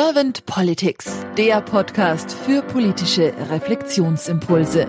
Servant 0.00 0.46
Politics, 0.46 1.26
der 1.36 1.60
Podcast 1.60 2.32
für 2.32 2.62
politische 2.62 3.34
Reflexionsimpulse. 3.50 4.88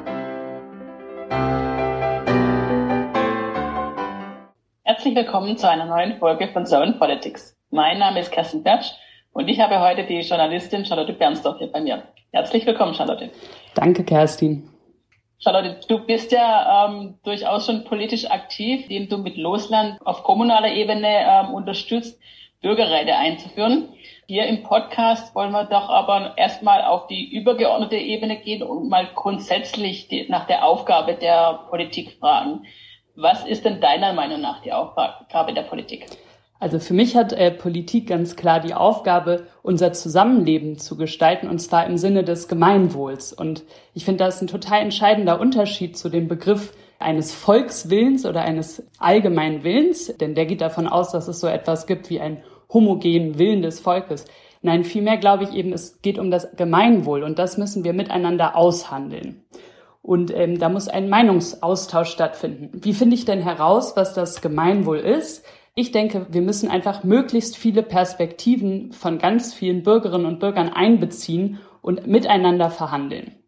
Herzlich 4.83 5.15
willkommen 5.15 5.57
zu 5.57 5.67
einer 5.67 5.85
neuen 5.85 6.19
Folge 6.19 6.49
von 6.49 6.67
Servant 6.67 6.99
Politics. 6.99 7.57
Mein 7.71 7.97
Name 7.97 8.19
ist 8.19 8.31
Kerstin 8.31 8.61
Bertsch 8.61 8.91
und 9.33 9.47
ich 9.47 9.59
habe 9.59 9.79
heute 9.79 10.05
die 10.05 10.19
Journalistin 10.19 10.85
Charlotte 10.85 11.13
Bernsdorf 11.13 11.57
hier 11.57 11.71
bei 11.71 11.81
mir. 11.81 12.03
Herzlich 12.31 12.67
willkommen, 12.67 12.93
Charlotte. 12.93 13.31
Danke, 13.73 14.03
Kerstin. 14.03 14.69
Charlotte, 15.39 15.79
du 15.87 16.05
bist 16.05 16.31
ja 16.31 16.85
ähm, 16.87 17.17
durchaus 17.23 17.65
schon 17.65 17.83
politisch 17.83 18.29
aktiv, 18.29 18.85
indem 18.89 19.09
du 19.09 19.17
mit 19.17 19.37
Losland 19.37 19.97
auf 20.05 20.21
kommunaler 20.21 20.71
Ebene 20.71 21.07
ähm, 21.07 21.55
unterstützt, 21.55 22.19
Bürgerräte 22.61 23.15
einzuführen. 23.15 23.89
Hier 24.27 24.45
im 24.47 24.63
Podcast 24.63 25.33
wollen 25.33 25.51
wir 25.51 25.63
doch 25.65 25.89
aber 25.89 26.37
erstmal 26.37 26.83
auf 26.83 27.07
die 27.07 27.33
übergeordnete 27.33 27.95
Ebene 27.95 28.37
gehen 28.37 28.63
und 28.63 28.89
mal 28.89 29.07
grundsätzlich 29.15 30.07
die, 30.09 30.27
nach 30.29 30.45
der 30.45 30.65
Aufgabe 30.65 31.13
der 31.13 31.65
Politik 31.69 32.17
fragen. 32.19 32.65
Was 33.15 33.45
ist 33.45 33.65
denn 33.65 33.79
deiner 33.79 34.13
Meinung 34.13 34.41
nach 34.41 34.61
die 34.61 34.73
Aufgabe 34.73 35.53
der 35.53 35.63
Politik? 35.63 36.05
Also 36.59 36.79
für 36.79 36.93
mich 36.93 37.15
hat 37.15 37.31
äh, 37.31 37.51
Politik 37.51 38.07
ganz 38.07 38.35
klar 38.35 38.59
die 38.59 38.73
Aufgabe, 38.73 39.47
unser 39.61 39.93
Zusammenleben 39.93 40.77
zu 40.77 40.97
gestalten, 40.97 41.47
und 41.47 41.59
zwar 41.59 41.85
im 41.85 41.97
Sinne 41.97 42.25
des 42.25 42.49
Gemeinwohls. 42.49 43.31
Und 43.31 43.63
ich 43.93 44.03
finde, 44.03 44.25
das 44.25 44.35
ist 44.35 44.41
ein 44.41 44.47
total 44.47 44.81
entscheidender 44.81 45.39
Unterschied 45.39 45.97
zu 45.97 46.09
dem 46.09 46.27
Begriff 46.27 46.73
eines 46.99 47.33
Volkswillens 47.33 48.25
oder 48.25 48.41
eines 48.41 48.83
allgemeinen 48.99 49.63
Willens, 49.63 50.07
denn 50.17 50.35
der 50.35 50.45
geht 50.45 50.61
davon 50.61 50.87
aus, 50.87 51.11
dass 51.11 51.27
es 51.27 51.39
so 51.39 51.47
etwas 51.47 51.87
gibt 51.87 52.09
wie 52.09 52.19
einen 52.19 52.43
homogenen 52.71 53.39
Willen 53.39 53.61
des 53.61 53.79
Volkes. 53.79 54.25
Nein, 54.61 54.83
vielmehr 54.83 55.17
glaube 55.17 55.45
ich 55.45 55.53
eben, 55.53 55.71
es 55.71 56.01
geht 56.01 56.19
um 56.19 56.29
das 56.29 56.55
Gemeinwohl 56.57 57.23
und 57.23 57.39
das 57.39 57.57
müssen 57.57 57.85
wir 57.85 57.93
miteinander 57.93 58.55
aushandeln. 58.57 59.43
Und 60.01 60.33
ähm, 60.35 60.59
da 60.59 60.69
muss 60.69 60.87
ein 60.87 61.09
Meinungsaustausch 61.09 62.09
stattfinden. 62.09 62.71
Wie 62.73 62.93
finde 62.93 63.15
ich 63.15 63.25
denn 63.25 63.41
heraus, 63.41 63.95
was 63.95 64.13
das 64.13 64.41
Gemeinwohl 64.41 64.99
ist? 64.99 65.45
Ich 65.75 65.91
denke, 65.91 66.27
wir 66.29 66.41
müssen 66.41 66.69
einfach 66.69 67.03
möglichst 67.03 67.55
viele 67.55 67.83
Perspektiven 67.83 68.91
von 68.91 69.17
ganz 69.17 69.53
vielen 69.53 69.83
Bürgerinnen 69.83 70.25
und 70.25 70.39
Bürgern 70.39 70.69
einbeziehen 70.69 71.59
und 71.81 72.07
miteinander 72.07 72.69
verhandeln. 72.69 73.38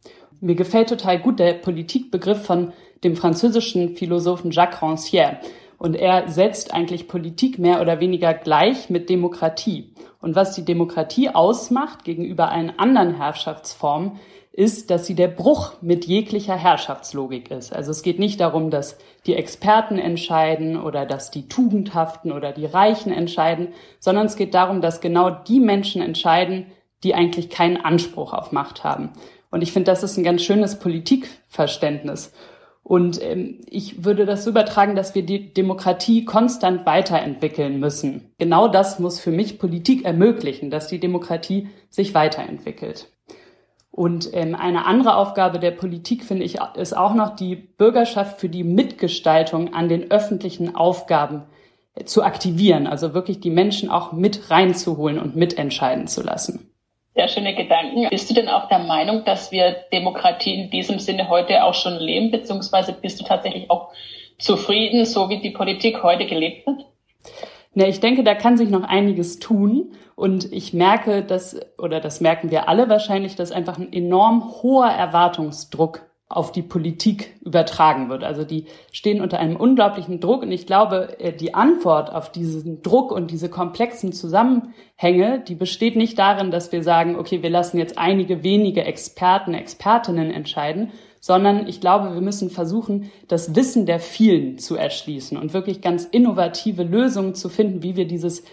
Mir 0.41 0.55
gefällt 0.55 0.89
total 0.89 1.19
gut 1.19 1.37
der 1.37 1.53
Politikbegriff 1.53 2.43
von 2.43 2.73
dem 3.03 3.15
französischen 3.15 3.95
Philosophen 3.95 4.49
Jacques 4.49 4.81
Rancière. 4.81 5.37
Und 5.77 5.95
er 5.95 6.29
setzt 6.29 6.73
eigentlich 6.73 7.07
Politik 7.07 7.59
mehr 7.59 7.79
oder 7.79 7.99
weniger 7.99 8.33
gleich 8.33 8.89
mit 8.89 9.09
Demokratie. 9.09 9.93
Und 10.19 10.35
was 10.35 10.55
die 10.55 10.65
Demokratie 10.65 11.29
ausmacht 11.29 12.03
gegenüber 12.03 12.51
allen 12.51 12.77
anderen 12.79 13.17
Herrschaftsformen, 13.17 14.19
ist, 14.51 14.89
dass 14.89 15.05
sie 15.05 15.15
der 15.15 15.27
Bruch 15.27 15.73
mit 15.81 16.05
jeglicher 16.05 16.57
Herrschaftslogik 16.57 17.51
ist. 17.51 17.71
Also 17.71 17.91
es 17.91 18.01
geht 18.01 18.19
nicht 18.19 18.39
darum, 18.41 18.71
dass 18.71 18.97
die 19.27 19.35
Experten 19.35 19.97
entscheiden 19.97 20.75
oder 20.81 21.05
dass 21.05 21.29
die 21.29 21.47
Tugendhaften 21.47 22.31
oder 22.31 22.51
die 22.51 22.65
Reichen 22.65 23.13
entscheiden, 23.13 23.69
sondern 23.99 24.25
es 24.25 24.35
geht 24.35 24.55
darum, 24.55 24.81
dass 24.81 25.01
genau 25.01 25.29
die 25.29 25.59
Menschen 25.59 26.01
entscheiden, 26.01 26.65
die 27.03 27.13
eigentlich 27.13 27.49
keinen 27.49 27.77
Anspruch 27.77 28.33
auf 28.33 28.51
Macht 28.51 28.83
haben. 28.83 29.11
Und 29.51 29.61
ich 29.61 29.71
finde, 29.73 29.91
das 29.91 30.01
ist 30.01 30.17
ein 30.17 30.23
ganz 30.23 30.41
schönes 30.41 30.79
Politikverständnis. 30.79 32.33
Und 32.83 33.21
ähm, 33.21 33.59
ich 33.69 34.03
würde 34.03 34.25
das 34.25 34.43
so 34.43 34.49
übertragen, 34.49 34.95
dass 34.95 35.13
wir 35.13 35.23
die 35.23 35.53
Demokratie 35.53 36.25
konstant 36.25 36.85
weiterentwickeln 36.85 37.79
müssen. 37.79 38.33
Genau 38.39 38.67
das 38.67 38.97
muss 38.97 39.19
für 39.19 39.31
mich 39.31 39.59
Politik 39.59 40.03
ermöglichen, 40.03 40.71
dass 40.71 40.87
die 40.87 40.99
Demokratie 40.99 41.69
sich 41.89 42.15
weiterentwickelt. 42.15 43.11
Und 43.91 44.29
ähm, 44.33 44.55
eine 44.55 44.85
andere 44.85 45.15
Aufgabe 45.15 45.59
der 45.59 45.71
Politik, 45.71 46.23
finde 46.23 46.45
ich, 46.45 46.59
ist 46.75 46.95
auch 46.95 47.13
noch 47.13 47.35
die 47.35 47.55
Bürgerschaft 47.55 48.39
für 48.39 48.49
die 48.49 48.63
Mitgestaltung 48.63 49.73
an 49.73 49.89
den 49.89 50.09
öffentlichen 50.09 50.75
Aufgaben 50.75 51.43
äh, 51.93 52.05
zu 52.05 52.23
aktivieren. 52.23 52.87
Also 52.87 53.13
wirklich 53.13 53.41
die 53.41 53.51
Menschen 53.51 53.89
auch 53.89 54.13
mit 54.13 54.49
reinzuholen 54.49 55.19
und 55.19 55.35
mitentscheiden 55.35 56.07
zu 56.07 56.23
lassen. 56.23 56.70
Sehr 57.13 57.27
schöne 57.27 57.55
Gedanken. 57.55 58.07
Bist 58.09 58.29
du 58.29 58.33
denn 58.33 58.47
auch 58.47 58.69
der 58.69 58.79
Meinung, 58.79 59.25
dass 59.25 59.51
wir 59.51 59.75
Demokratie 59.91 60.53
in 60.53 60.69
diesem 60.69 60.99
Sinne 60.99 61.29
heute 61.29 61.63
auch 61.63 61.73
schon 61.73 61.97
leben, 61.97 62.31
beziehungsweise 62.31 62.93
bist 62.93 63.19
du 63.19 63.25
tatsächlich 63.25 63.69
auch 63.69 63.89
zufrieden, 64.37 65.05
so 65.05 65.29
wie 65.29 65.39
die 65.39 65.51
Politik 65.51 66.03
heute 66.03 66.25
gelebt 66.25 66.65
wird? 66.65 66.85
Ja, 67.73 67.87
ich 67.87 67.99
denke, 67.99 68.23
da 68.23 68.33
kann 68.33 68.57
sich 68.57 68.69
noch 68.69 68.83
einiges 68.83 69.39
tun. 69.39 69.93
Und 70.15 70.51
ich 70.51 70.73
merke, 70.73 71.23
dass, 71.23 71.59
oder 71.77 71.99
das 71.99 72.21
merken 72.21 72.51
wir 72.51 72.69
alle 72.69 72.89
wahrscheinlich, 72.89 73.35
dass 73.35 73.51
einfach 73.51 73.77
ein 73.77 73.91
enorm 73.91 74.53
hoher 74.61 74.89
Erwartungsdruck 74.89 76.10
auf 76.31 76.51
die 76.51 76.61
Politik 76.61 77.35
übertragen 77.41 78.09
wird. 78.09 78.23
Also 78.23 78.43
die 78.43 78.65
stehen 78.91 79.21
unter 79.21 79.39
einem 79.39 79.55
unglaublichen 79.55 80.19
Druck 80.19 80.43
und 80.43 80.51
ich 80.51 80.65
glaube, 80.65 81.19
äh, 81.19 81.33
die 81.33 81.53
Antwort 81.53 82.11
auf 82.11 82.31
diesen 82.31 82.81
Druck 82.81 83.11
und 83.11 83.31
diese 83.31 83.49
komplexen 83.49 84.13
Zusammenhänge, 84.13 85.43
die 85.47 85.55
besteht 85.55 85.95
nicht 85.95 86.17
darin, 86.17 86.51
dass 86.51 86.71
wir 86.71 86.83
sagen, 86.83 87.15
okay, 87.17 87.43
wir 87.43 87.49
lassen 87.49 87.77
jetzt 87.77 87.97
einige 87.97 88.43
wenige 88.43 88.83
Experten, 88.83 89.53
Expertinnen 89.53 90.31
entscheiden, 90.31 90.91
sondern 91.19 91.67
ich 91.67 91.81
glaube, 91.81 92.13
wir 92.13 92.21
müssen 92.21 92.49
versuchen, 92.49 93.11
das 93.27 93.55
Wissen 93.55 93.85
der 93.85 93.99
vielen 93.99 94.57
zu 94.57 94.75
erschließen 94.75 95.37
und 95.37 95.53
wirklich 95.53 95.81
ganz 95.81 96.05
innovative 96.05 96.83
Lösungen 96.83 97.35
zu 97.35 97.49
finden, 97.49 97.83
wie 97.83 97.95
wir 97.95 98.07
dieses 98.07 98.43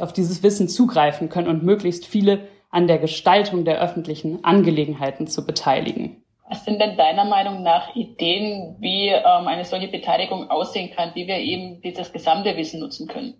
auf 0.00 0.12
dieses 0.12 0.42
Wissen 0.42 0.68
zugreifen 0.68 1.28
können 1.28 1.48
und 1.48 1.64
möglichst 1.64 2.06
viele 2.06 2.40
an 2.70 2.86
der 2.86 2.98
Gestaltung 2.98 3.64
der 3.64 3.80
öffentlichen 3.80 4.44
Angelegenheiten 4.44 5.26
zu 5.26 5.44
beteiligen. 5.46 6.22
Was 6.48 6.64
sind 6.64 6.80
denn 6.80 6.96
deiner 6.96 7.24
Meinung 7.24 7.62
nach 7.62 7.94
Ideen, 7.94 8.76
wie 8.80 9.08
ähm, 9.08 9.46
eine 9.46 9.64
solche 9.64 9.88
Beteiligung 9.88 10.50
aussehen 10.50 10.90
kann, 10.94 11.10
wie 11.14 11.26
wir 11.26 11.38
eben 11.38 11.80
dieses 11.82 12.12
gesamte 12.12 12.56
Wissen 12.56 12.80
nutzen 12.80 13.06
können? 13.06 13.34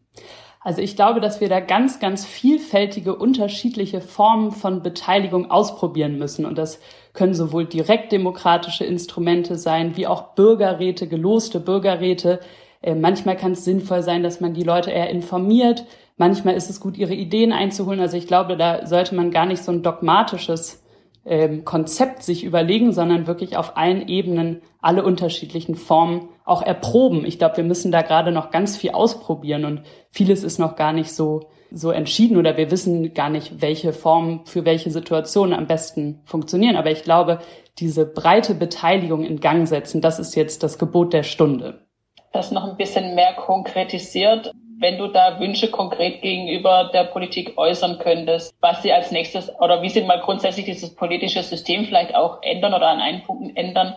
Also 0.60 0.82
ich 0.82 0.96
glaube, 0.96 1.20
dass 1.20 1.40
wir 1.40 1.48
da 1.48 1.60
ganz, 1.60 2.00
ganz 2.00 2.26
vielfältige, 2.26 3.14
unterschiedliche 3.14 4.00
Formen 4.00 4.50
von 4.50 4.82
Beteiligung 4.82 5.50
ausprobieren 5.50 6.18
müssen. 6.18 6.44
Und 6.44 6.58
das 6.58 6.80
können 7.14 7.32
sowohl 7.32 7.64
direktdemokratische 7.64 8.84
Instrumente 8.84 9.56
sein, 9.56 9.96
wie 9.96 10.06
auch 10.06 10.34
Bürgerräte, 10.34 11.06
geloste 11.06 11.60
Bürgerräte. 11.60 12.40
Äh, 12.82 12.94
manchmal 12.94 13.36
kann 13.36 13.52
es 13.52 13.64
sinnvoll 13.64 14.02
sein, 14.02 14.22
dass 14.22 14.40
man 14.40 14.52
die 14.52 14.64
Leute 14.64 14.90
eher 14.90 15.10
informiert, 15.10 15.86
Manchmal 16.18 16.56
ist 16.56 16.68
es 16.68 16.80
gut, 16.80 16.98
ihre 16.98 17.14
Ideen 17.14 17.52
einzuholen. 17.52 18.00
Also 18.00 18.16
ich 18.16 18.26
glaube, 18.26 18.56
da 18.56 18.84
sollte 18.86 19.14
man 19.14 19.30
gar 19.30 19.46
nicht 19.46 19.62
so 19.62 19.70
ein 19.70 19.84
dogmatisches 19.84 20.84
ähm, 21.24 21.64
Konzept 21.64 22.22
sich 22.22 22.44
überlegen, 22.44 22.92
sondern 22.92 23.26
wirklich 23.26 23.56
auf 23.56 23.76
allen 23.76 24.08
Ebenen 24.08 24.62
alle 24.80 25.04
unterschiedlichen 25.04 25.74
Formen 25.74 26.28
auch 26.44 26.62
erproben. 26.62 27.24
Ich 27.24 27.38
glaube, 27.38 27.58
wir 27.58 27.64
müssen 27.64 27.92
da 27.92 28.02
gerade 28.02 28.32
noch 28.32 28.50
ganz 28.50 28.76
viel 28.76 28.90
ausprobieren 28.90 29.64
und 29.64 29.82
vieles 30.10 30.42
ist 30.44 30.58
noch 30.58 30.76
gar 30.76 30.92
nicht 30.92 31.12
so 31.12 31.48
so 31.70 31.90
entschieden 31.90 32.36
oder 32.36 32.56
wir 32.56 32.70
wissen 32.70 33.12
gar 33.14 33.28
nicht, 33.28 33.60
welche 33.60 33.92
Formen 33.92 34.46
für 34.46 34.64
welche 34.64 34.90
Situationen 34.90 35.52
am 35.52 35.66
besten 35.66 36.20
funktionieren. 36.24 36.76
Aber 36.76 36.90
ich 36.90 37.02
glaube, 37.02 37.40
diese 37.78 38.06
breite 38.06 38.54
Beteiligung 38.54 39.24
in 39.24 39.40
Gang 39.40 39.68
setzen, 39.68 40.00
das 40.00 40.18
ist 40.18 40.34
jetzt 40.34 40.62
das 40.62 40.78
Gebot 40.78 41.12
der 41.12 41.22
Stunde. 41.22 41.86
Das 42.32 42.50
noch 42.50 42.64
ein 42.64 42.76
bisschen 42.76 43.14
mehr 43.14 43.34
konkretisiert 43.34 44.52
wenn 44.80 44.98
du 44.98 45.08
da 45.08 45.40
Wünsche 45.40 45.70
konkret 45.70 46.22
gegenüber 46.22 46.90
der 46.92 47.04
Politik 47.04 47.56
äußern 47.56 47.98
könntest, 47.98 48.54
was 48.60 48.82
sie 48.82 48.92
als 48.92 49.10
nächstes 49.10 49.50
oder 49.60 49.82
wie 49.82 49.88
sie 49.88 50.02
mal 50.02 50.20
grundsätzlich 50.20 50.66
dieses 50.66 50.94
politische 50.94 51.42
System 51.42 51.84
vielleicht 51.84 52.14
auch 52.14 52.42
ändern 52.42 52.74
oder 52.74 52.88
an 52.88 53.00
einen 53.00 53.22
Punkt 53.24 53.56
ändern, 53.56 53.96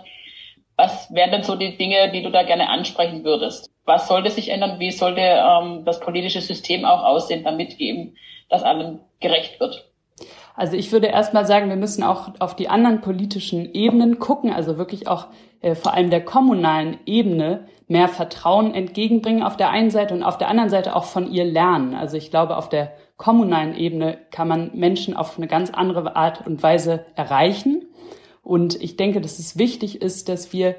was 0.78 1.14
wären 1.14 1.32
denn 1.32 1.44
so 1.44 1.56
die 1.56 1.78
Dinge, 1.78 2.12
die 2.12 2.24
du 2.24 2.32
da 2.32 2.44
gerne 2.44 2.70
ansprechen 2.70 3.24
würdest? 3.24 3.70
Was 3.86 4.08
sollte 4.08 4.32
sich 4.32 4.50
ändern? 4.50 4.80
Wie 4.80 4.92
sollte 4.92 5.22
ähm, 5.22 5.86
das 5.86 6.00
politische 6.00 6.42
System 6.42 6.86
auch 6.86 7.04
aussehen, 7.04 7.44
damit 7.44 7.80
eben 7.80 8.16
das 8.50 8.64
allem 8.64 9.00
gerecht 9.20 9.60
wird? 9.60 9.92
Also 10.56 10.76
ich 10.76 10.92
würde 10.92 11.08
erstmal 11.08 11.46
sagen, 11.46 11.70
wir 11.70 11.76
müssen 11.76 12.04
auch 12.04 12.30
auf 12.40 12.56
die 12.56 12.70
anderen 12.70 13.02
politischen 13.02 13.74
Ebenen 13.74 14.20
gucken, 14.20 14.52
also 14.52 14.78
wirklich 14.78 15.08
auch 15.08 15.28
äh, 15.62 15.76
vor 15.76 15.94
allem 15.94 16.10
der 16.10 16.24
kommunalen 16.24 17.00
Ebene 17.06 17.68
mehr 17.88 18.08
Vertrauen 18.08 18.74
entgegenbringen 18.74 19.44
auf 19.44 19.58
der 19.58 19.70
einen 19.70 19.92
Seite 19.92 20.14
und 20.14 20.24
auf 20.24 20.38
der 20.38 20.48
anderen 20.48 20.70
Seite 20.70 20.96
auch 20.96 21.06
von 21.06 21.32
ihr 21.32 21.46
lernen. 21.46 21.94
Also 21.94 22.18
ich 22.18 22.30
glaube, 22.32 22.58
auf 22.58 22.70
der 22.70 22.94
kommunalen 23.18 23.76
Ebene 23.76 24.18
kann 24.32 24.48
man 24.48 24.72
Menschen 24.74 25.16
auf 25.16 25.38
eine 25.38 25.48
ganz 25.48 25.70
andere 25.70 26.16
Art 26.16 26.46
und 26.48 26.64
Weise 26.64 27.06
erreichen. 27.16 27.86
Und 28.44 28.82
ich 28.82 28.98
denke, 28.98 29.22
dass 29.22 29.40
es 29.40 29.58
wichtig 29.58 30.02
ist, 30.02 30.30
dass 30.30 30.54
wir 30.54 30.76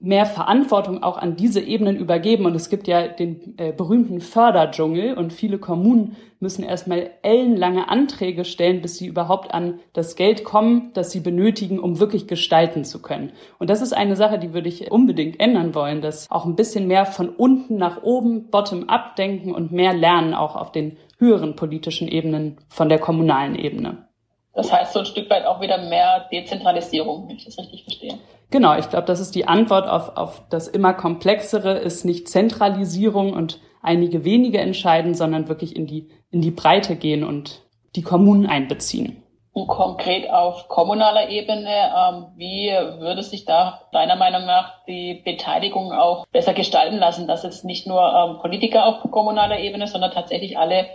mehr 0.00 0.26
Verantwortung 0.26 1.02
auch 1.02 1.18
an 1.18 1.36
diese 1.36 1.60
Ebenen 1.60 1.96
übergeben. 1.96 2.46
Und 2.46 2.54
es 2.54 2.70
gibt 2.70 2.86
ja 2.86 3.08
den 3.08 3.54
äh, 3.58 3.72
berühmten 3.72 4.20
Förderdschungel 4.20 5.14
und 5.14 5.32
viele 5.32 5.58
Kommunen 5.58 6.16
müssen 6.40 6.62
erstmal 6.62 7.10
ellenlange 7.22 7.88
Anträge 7.88 8.44
stellen, 8.44 8.80
bis 8.80 8.96
sie 8.96 9.06
überhaupt 9.06 9.52
an 9.52 9.80
das 9.92 10.14
Geld 10.14 10.44
kommen, 10.44 10.92
das 10.94 11.10
sie 11.10 11.20
benötigen, 11.20 11.80
um 11.80 11.98
wirklich 11.98 12.28
gestalten 12.28 12.84
zu 12.84 13.02
können. 13.02 13.32
Und 13.58 13.70
das 13.70 13.82
ist 13.82 13.92
eine 13.92 14.14
Sache, 14.14 14.38
die 14.38 14.54
würde 14.54 14.68
ich 14.68 14.90
unbedingt 14.90 15.40
ändern 15.40 15.74
wollen, 15.74 16.00
dass 16.00 16.30
auch 16.30 16.44
ein 16.44 16.54
bisschen 16.54 16.86
mehr 16.86 17.06
von 17.06 17.28
unten 17.28 17.76
nach 17.76 18.02
oben, 18.02 18.50
bottom-up 18.50 19.16
denken 19.16 19.52
und 19.52 19.72
mehr 19.72 19.94
lernen 19.94 20.34
auch 20.34 20.54
auf 20.54 20.70
den 20.70 20.96
höheren 21.18 21.56
politischen 21.56 22.06
Ebenen 22.06 22.58
von 22.68 22.88
der 22.88 23.00
kommunalen 23.00 23.56
Ebene. 23.56 24.08
Das 24.54 24.72
heißt 24.72 24.92
so 24.92 25.00
ein 25.00 25.06
Stück 25.06 25.28
weit 25.30 25.44
auch 25.44 25.60
wieder 25.60 25.78
mehr 25.88 26.26
Dezentralisierung, 26.32 27.28
wenn 27.28 27.36
ich 27.36 27.44
das 27.44 27.58
richtig 27.58 27.84
verstehe. 27.84 28.18
Genau, 28.50 28.78
ich 28.78 28.88
glaube, 28.88 29.06
das 29.06 29.20
ist 29.20 29.34
die 29.34 29.46
Antwort 29.46 29.88
auf, 29.88 30.16
auf 30.16 30.42
das 30.48 30.68
immer 30.68 30.94
komplexere, 30.94 31.78
ist 31.78 32.04
nicht 32.04 32.28
Zentralisierung 32.28 33.34
und 33.34 33.60
einige 33.82 34.24
wenige 34.24 34.58
entscheiden, 34.58 35.14
sondern 35.14 35.48
wirklich 35.48 35.76
in 35.76 35.86
die, 35.86 36.08
in 36.30 36.40
die 36.40 36.50
Breite 36.50 36.96
gehen 36.96 37.24
und 37.24 37.62
die 37.94 38.02
Kommunen 38.02 38.46
einbeziehen. 38.46 39.22
Und 39.52 39.66
konkret 39.66 40.30
auf 40.30 40.68
kommunaler 40.68 41.30
Ebene, 41.30 41.68
ähm, 41.68 42.26
wie 42.36 42.70
würde 43.00 43.22
sich 43.22 43.44
da 43.44 43.82
deiner 43.92 44.14
Meinung 44.14 44.46
nach 44.46 44.84
die 44.86 45.14
Beteiligung 45.24 45.92
auch 45.92 46.26
besser 46.28 46.54
gestalten 46.54 46.96
lassen, 46.96 47.26
dass 47.26 47.42
jetzt 47.42 47.64
nicht 47.64 47.86
nur 47.86 48.00
ähm, 48.00 48.38
Politiker 48.40 48.86
auf 48.86 49.10
kommunaler 49.10 49.58
Ebene, 49.58 49.86
sondern 49.88 50.12
tatsächlich 50.12 50.58
alle 50.58 50.86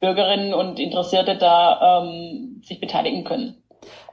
Bürgerinnen 0.00 0.52
und 0.52 0.78
Interessierte 0.80 1.36
da 1.36 2.00
ähm, 2.02 2.60
sich 2.64 2.80
beteiligen 2.80 3.24
können. 3.24 3.62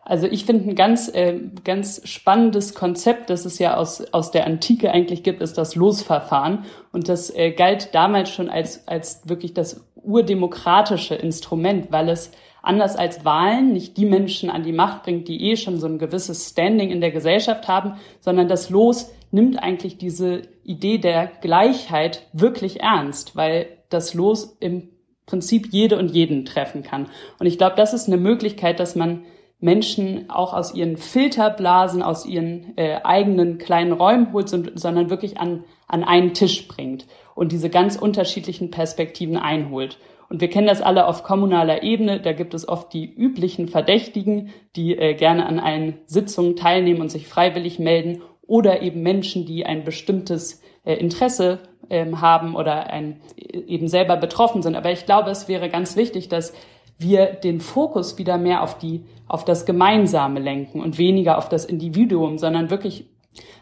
Also 0.07 0.27
ich 0.27 0.45
finde 0.45 0.69
ein 0.69 0.75
ganz, 0.75 1.09
äh, 1.13 1.39
ganz 1.63 2.07
spannendes 2.07 2.75
Konzept, 2.75 3.31
das 3.31 3.43
es 3.45 3.57
ja 3.57 3.75
aus, 3.75 4.01
aus 4.13 4.29
der 4.29 4.45
Antike 4.45 4.91
eigentlich 4.91 5.23
gibt, 5.23 5.41
ist 5.41 5.57
das 5.57 5.73
Losverfahren. 5.73 6.65
Und 6.91 7.09
das 7.09 7.35
äh, 7.35 7.51
galt 7.51 7.95
damals 7.95 8.29
schon 8.29 8.47
als, 8.47 8.87
als 8.87 9.27
wirklich 9.27 9.55
das 9.55 9.83
urdemokratische 9.95 11.15
Instrument, 11.15 11.91
weil 11.91 12.09
es 12.09 12.31
anders 12.61 12.95
als 12.95 13.25
Wahlen 13.25 13.73
nicht 13.73 13.97
die 13.97 14.05
Menschen 14.05 14.51
an 14.51 14.61
die 14.61 14.73
Macht 14.73 15.03
bringt, 15.03 15.27
die 15.27 15.49
eh 15.49 15.55
schon 15.55 15.79
so 15.79 15.87
ein 15.87 15.97
gewisses 15.97 16.49
Standing 16.49 16.91
in 16.91 17.01
der 17.01 17.11
Gesellschaft 17.11 17.67
haben, 17.67 17.95
sondern 18.19 18.47
das 18.47 18.69
Los 18.69 19.11
nimmt 19.31 19.61
eigentlich 19.61 19.97
diese 19.97 20.43
Idee 20.63 20.99
der 20.99 21.31
Gleichheit 21.41 22.27
wirklich 22.31 22.81
ernst, 22.81 23.35
weil 23.35 23.67
das 23.89 24.13
Los 24.13 24.55
im 24.59 24.89
Prinzip 25.25 25.69
jede 25.71 25.97
und 25.97 26.11
jeden 26.11 26.45
treffen 26.45 26.83
kann. 26.83 27.07
Und 27.39 27.47
ich 27.47 27.57
glaube, 27.57 27.75
das 27.75 27.93
ist 27.93 28.07
eine 28.07 28.17
Möglichkeit, 28.17 28.79
dass 28.79 28.95
man 28.95 29.23
Menschen 29.59 30.29
auch 30.29 30.53
aus 30.53 30.73
ihren 30.73 30.97
Filterblasen, 30.97 32.01
aus 32.01 32.25
ihren 32.25 32.77
äh, 32.77 32.99
eigenen 33.03 33.57
kleinen 33.57 33.93
Räumen 33.93 34.33
holt, 34.33 34.49
sondern 34.49 35.09
wirklich 35.09 35.39
an, 35.39 35.63
an 35.87 36.03
einen 36.03 36.33
Tisch 36.33 36.67
bringt 36.67 37.07
und 37.35 37.51
diese 37.51 37.69
ganz 37.69 37.95
unterschiedlichen 37.95 38.69
Perspektiven 38.71 39.37
einholt. 39.37 39.97
Und 40.29 40.41
wir 40.41 40.49
kennen 40.49 40.67
das 40.67 40.81
alle 40.81 41.05
auf 41.07 41.23
kommunaler 41.23 41.83
Ebene. 41.83 42.19
Da 42.19 42.33
gibt 42.33 42.53
es 42.53 42.67
oft 42.67 42.91
die 42.93 43.05
üblichen 43.05 43.67
Verdächtigen, 43.67 44.49
die 44.75 44.97
äh, 44.97 45.13
gerne 45.13 45.45
an 45.45 45.59
allen 45.59 45.99
Sitzungen 46.05 46.55
teilnehmen 46.55 47.01
und 47.01 47.11
sich 47.11 47.27
freiwillig 47.27 47.79
melden 47.79 48.21
oder 48.47 48.81
eben 48.81 49.01
Menschen, 49.01 49.45
die 49.45 49.65
ein 49.65 49.83
bestimmtes 49.83 50.61
äh, 50.83 50.95
Interesse 50.95 51.59
ähm, 51.89 52.21
haben 52.21 52.55
oder 52.55 52.87
ein, 52.87 53.21
eben 53.37 53.87
selber 53.87 54.17
betroffen 54.17 54.63
sind. 54.63 54.75
Aber 54.75 54.91
ich 54.91 55.05
glaube, 55.05 55.29
es 55.29 55.47
wäre 55.47 55.69
ganz 55.69 55.95
wichtig, 55.95 56.29
dass 56.29 56.53
wir 56.97 57.27
den 57.27 57.59
Fokus 57.59 58.17
wieder 58.17 58.37
mehr 58.37 58.63
auf 58.63 58.77
die, 58.77 59.05
auf 59.27 59.45
das 59.45 59.65
Gemeinsame 59.65 60.39
lenken 60.39 60.81
und 60.81 60.97
weniger 60.97 61.37
auf 61.37 61.49
das 61.49 61.65
Individuum, 61.65 62.37
sondern 62.37 62.69
wirklich, 62.69 63.05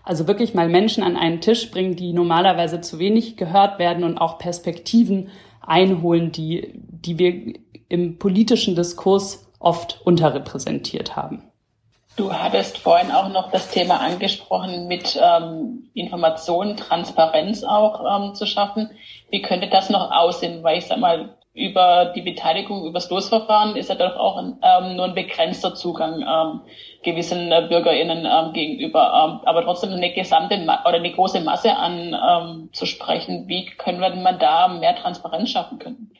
also 0.03 0.27
wirklich 0.27 0.53
mal 0.53 0.69
Menschen 0.69 1.03
an 1.03 1.17
einen 1.17 1.41
Tisch 1.41 1.71
bringen, 1.71 1.95
die 1.95 2.13
normalerweise 2.13 2.81
zu 2.81 2.99
wenig 2.99 3.37
gehört 3.37 3.79
werden 3.79 4.03
und 4.03 4.17
auch 4.17 4.37
Perspektiven 4.37 5.29
einholen, 5.61 6.31
die, 6.31 6.73
die 6.75 7.17
wir 7.17 7.53
im 7.89 8.19
politischen 8.19 8.75
Diskurs 8.75 9.47
oft 9.59 10.01
unterrepräsentiert 10.03 11.15
haben. 11.15 11.43
Du 12.15 12.31
hattest 12.31 12.77
vorhin 12.77 13.11
auch 13.11 13.29
noch 13.29 13.49
das 13.49 13.71
Thema 13.71 13.99
angesprochen, 13.99 14.87
mit 14.87 15.19
ähm, 15.19 15.89
Informationen, 15.95 16.77
Transparenz 16.77 17.63
auch 17.63 18.03
ähm, 18.05 18.35
zu 18.35 18.45
schaffen. 18.45 18.91
Wie 19.31 19.41
könnte 19.41 19.67
das 19.67 19.89
noch 19.89 20.11
aussehen? 20.11 20.63
Weil 20.63 20.77
ich 20.77 20.85
sag 20.85 20.99
mal, 20.99 21.35
über 21.53 22.11
die 22.15 22.21
Beteiligung, 22.21 22.81
über 22.83 22.93
das 22.93 23.09
Losverfahren 23.11 23.75
ist 23.75 23.89
ja 23.89 23.95
doch 23.95 24.15
auch 24.15 24.41
ähm, 24.41 24.95
nur 24.95 25.05
ein 25.05 25.13
begrenzter 25.13 25.75
Zugang 25.75 26.21
ähm, 26.21 26.61
gewissen 27.03 27.51
äh, 27.51 27.67
BürgerInnen 27.69 28.25
ähm, 28.25 28.53
gegenüber. 28.53 29.39
Ähm, 29.41 29.47
aber 29.47 29.63
trotzdem 29.63 29.91
eine 29.91 30.11
gesamte 30.13 30.57
Ma 30.57 30.81
oder 30.87 30.95
eine 30.97 31.11
große 31.11 31.41
Masse 31.41 31.75
an 31.75 32.69
ähm. 32.71 33.47
Wie 33.47 33.65
können 33.77 34.01
wir 34.01 34.15
man 34.15 34.39
da 34.39 34.67
mehr 34.67 34.95
Transparenz 34.95 35.51
schaffen 35.51 35.77
können? 35.77 36.11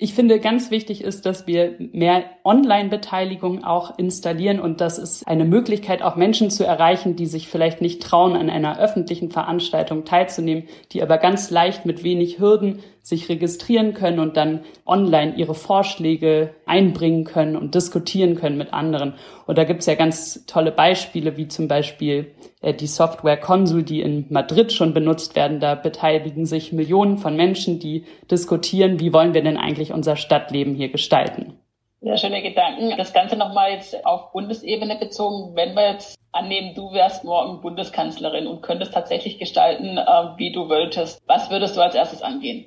Ich 0.00 0.14
finde, 0.14 0.38
ganz 0.38 0.70
wichtig 0.70 1.02
ist, 1.02 1.26
dass 1.26 1.48
wir 1.48 1.74
mehr 1.78 2.22
Online-Beteiligung 2.44 3.64
auch 3.64 3.98
installieren 3.98 4.60
und 4.60 4.80
das 4.80 4.96
ist 4.96 5.26
eine 5.26 5.44
Möglichkeit, 5.44 6.02
auch 6.02 6.14
Menschen 6.14 6.50
zu 6.50 6.64
erreichen, 6.64 7.16
die 7.16 7.26
sich 7.26 7.48
vielleicht 7.48 7.80
nicht 7.80 8.00
trauen, 8.00 8.36
an 8.36 8.48
einer 8.48 8.78
öffentlichen 8.78 9.32
Veranstaltung 9.32 10.04
teilzunehmen, 10.04 10.68
die 10.92 11.02
aber 11.02 11.18
ganz 11.18 11.50
leicht 11.50 11.84
mit 11.84 12.04
wenig 12.04 12.38
Hürden 12.38 12.78
sich 13.08 13.28
registrieren 13.28 13.94
können 13.94 14.18
und 14.18 14.36
dann 14.36 14.60
online 14.86 15.34
ihre 15.36 15.54
Vorschläge 15.54 16.54
einbringen 16.66 17.24
können 17.24 17.56
und 17.56 17.74
diskutieren 17.74 18.34
können 18.34 18.58
mit 18.58 18.72
anderen. 18.74 19.14
Und 19.46 19.56
da 19.56 19.64
gibt's 19.64 19.86
ja 19.86 19.94
ganz 19.94 20.44
tolle 20.46 20.72
Beispiele, 20.72 21.36
wie 21.36 21.48
zum 21.48 21.68
Beispiel 21.68 22.34
äh, 22.60 22.74
die 22.74 22.86
Software 22.86 23.38
Consul, 23.38 23.82
die 23.82 24.02
in 24.02 24.26
Madrid 24.28 24.72
schon 24.72 24.92
benutzt 24.92 25.36
werden. 25.36 25.58
Da 25.58 25.74
beteiligen 25.74 26.44
sich 26.44 26.72
Millionen 26.72 27.18
von 27.18 27.34
Menschen, 27.34 27.78
die 27.78 28.04
diskutieren, 28.30 29.00
wie 29.00 29.12
wollen 29.12 29.34
wir 29.34 29.42
denn 29.42 29.56
eigentlich 29.56 29.92
unser 29.92 30.16
Stadtleben 30.16 30.74
hier 30.74 30.90
gestalten. 30.90 31.54
Sehr 32.00 32.16
schöne 32.16 32.42
Gedanken. 32.42 32.94
Das 32.96 33.12
Ganze 33.12 33.36
nochmal 33.36 33.72
jetzt 33.72 34.06
auf 34.06 34.30
Bundesebene 34.32 34.96
bezogen. 34.96 35.56
Wenn 35.56 35.74
wir 35.74 35.92
jetzt 35.92 36.16
annehmen, 36.30 36.74
du 36.74 36.92
wärst 36.92 37.24
morgen 37.24 37.60
Bundeskanzlerin 37.60 38.46
und 38.46 38.62
könntest 38.62 38.92
tatsächlich 38.92 39.38
gestalten, 39.38 39.98
äh, 39.98 40.36
wie 40.36 40.52
du 40.52 40.68
wolltest, 40.68 41.20
was 41.26 41.50
würdest 41.50 41.76
du 41.76 41.80
als 41.80 41.94
erstes 41.94 42.22
angehen? 42.22 42.66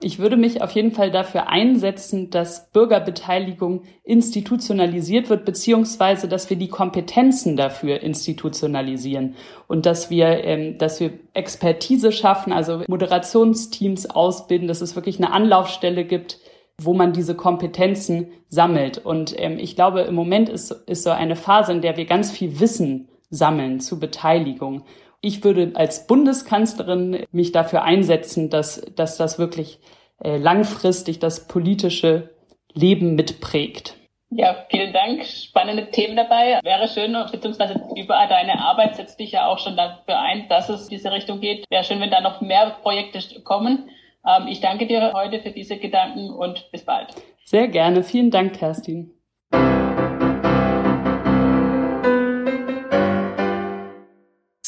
Ich 0.00 0.18
würde 0.18 0.36
mich 0.36 0.60
auf 0.60 0.72
jeden 0.72 0.90
Fall 0.90 1.10
dafür 1.10 1.48
einsetzen, 1.48 2.28
dass 2.28 2.70
Bürgerbeteiligung 2.72 3.84
institutionalisiert 4.02 5.30
wird, 5.30 5.44
beziehungsweise 5.44 6.28
dass 6.28 6.50
wir 6.50 6.56
die 6.56 6.68
Kompetenzen 6.68 7.56
dafür 7.56 8.02
institutionalisieren 8.02 9.36
und 9.66 9.86
dass 9.86 10.10
wir, 10.10 10.44
ähm, 10.44 10.78
dass 10.78 11.00
wir 11.00 11.12
Expertise 11.32 12.12
schaffen, 12.12 12.52
also 12.52 12.82
Moderationsteams 12.88 14.10
ausbilden, 14.10 14.68
dass 14.68 14.80
es 14.80 14.96
wirklich 14.96 15.18
eine 15.18 15.32
Anlaufstelle 15.32 16.04
gibt, 16.04 16.38
wo 16.76 16.92
man 16.92 17.12
diese 17.12 17.36
Kompetenzen 17.36 18.28
sammelt. 18.48 18.98
Und 18.98 19.34
ähm, 19.38 19.58
ich 19.58 19.76
glaube, 19.76 20.02
im 20.02 20.14
Moment 20.14 20.48
ist, 20.48 20.72
ist 20.86 21.04
so 21.04 21.10
eine 21.10 21.36
Phase, 21.36 21.72
in 21.72 21.82
der 21.82 21.96
wir 21.96 22.04
ganz 22.04 22.32
viel 22.32 22.58
Wissen 22.60 23.08
sammeln 23.30 23.80
zu 23.80 23.98
Beteiligung. 24.00 24.82
Ich 25.24 25.42
würde 25.42 25.72
als 25.72 26.06
Bundeskanzlerin 26.06 27.24
mich 27.32 27.50
dafür 27.50 27.82
einsetzen, 27.82 28.50
dass, 28.50 28.82
dass 28.94 29.16
das 29.16 29.38
wirklich 29.38 29.78
äh, 30.22 30.36
langfristig 30.36 31.18
das 31.18 31.48
politische 31.48 32.28
Leben 32.74 33.14
mitprägt. 33.14 33.96
Ja, 34.28 34.66
vielen 34.70 34.92
Dank. 34.92 35.24
Spannende 35.24 35.90
Themen 35.90 36.14
dabei. 36.14 36.60
Wäre 36.62 36.88
schön, 36.88 37.16
beziehungsweise 37.32 37.80
überall 37.96 38.28
deine 38.28 38.58
Arbeit 38.60 38.96
setzt 38.96 39.18
dich 39.18 39.32
ja 39.32 39.46
auch 39.46 39.58
schon 39.58 39.78
dafür 39.78 40.18
ein, 40.18 40.46
dass 40.50 40.68
es 40.68 40.88
diese 40.88 41.10
Richtung 41.10 41.40
geht. 41.40 41.64
Wäre 41.70 41.84
schön, 41.84 42.00
wenn 42.00 42.10
da 42.10 42.20
noch 42.20 42.42
mehr 42.42 42.76
Projekte 42.82 43.40
kommen. 43.44 43.88
Ähm, 44.26 44.46
ich 44.46 44.60
danke 44.60 44.86
dir 44.86 45.14
heute 45.14 45.40
für 45.40 45.52
diese 45.52 45.78
Gedanken 45.78 46.28
und 46.28 46.70
bis 46.70 46.84
bald. 46.84 47.14
Sehr 47.46 47.68
gerne. 47.68 48.02
Vielen 48.02 48.30
Dank, 48.30 48.58
Kerstin. 48.58 49.10